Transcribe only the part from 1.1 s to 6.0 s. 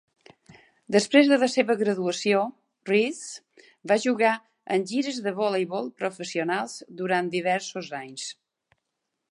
de la seva graduació, Reece va jugar en gires de voleibol